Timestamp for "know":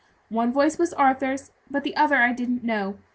2.63-2.97